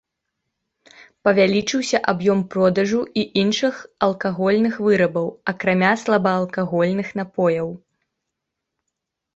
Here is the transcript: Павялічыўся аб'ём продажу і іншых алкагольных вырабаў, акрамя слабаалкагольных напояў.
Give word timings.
Павялічыўся 1.27 1.97
аб'ём 2.13 2.39
продажу 2.55 3.01
і 3.23 3.27
іншых 3.43 3.73
алкагольных 4.09 4.73
вырабаў, 4.87 5.27
акрамя 5.55 5.93
слабаалкагольных 6.07 7.07
напояў. 7.23 7.67